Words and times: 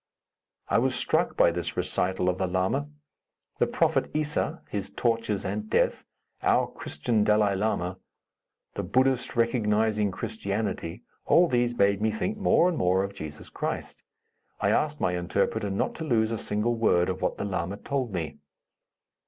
I 0.67 0.79
was 0.79 0.95
struck 0.95 1.37
by 1.37 1.51
this 1.51 1.77
recital 1.77 2.27
of 2.27 2.39
the 2.39 2.47
lama. 2.47 2.89
The 3.59 3.67
prophet 3.67 4.09
Issa 4.15 4.63
his 4.67 4.89
tortures 4.89 5.45
and 5.45 5.69
death 5.69 6.05
our 6.41 6.65
Christian 6.71 7.23
Dalai 7.23 7.53
Lama 7.55 7.99
the 8.73 8.81
Buddhist 8.81 9.35
recognizing 9.35 10.09
Christianity 10.09 11.03
all 11.27 11.47
these 11.47 11.77
made 11.77 12.01
me 12.01 12.09
think 12.09 12.39
more 12.39 12.67
and 12.67 12.79
more 12.79 13.03
of 13.03 13.13
Jesus 13.13 13.49
Christ. 13.51 14.01
I 14.59 14.71
asked 14.71 14.99
my 15.01 15.15
interpreter 15.15 15.69
not 15.69 15.93
to 15.97 16.03
lose 16.03 16.31
a 16.31 16.37
single 16.39 16.73
word 16.73 17.07
of 17.07 17.21
what 17.21 17.37
the 17.37 17.45
lama 17.45 17.77
told 17.77 18.11
me. 18.11 18.39